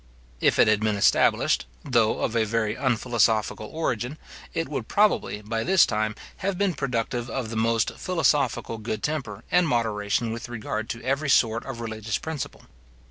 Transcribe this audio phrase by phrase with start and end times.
[0.39, 4.17] If it had been established, though of a very unphilosophical origin,
[4.51, 9.43] it would probably, by this time, have been productive of the most philosophical good temper
[9.51, 12.63] and moderation with regard to every sort of religious principle.